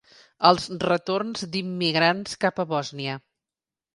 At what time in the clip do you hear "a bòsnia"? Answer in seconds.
2.63-3.19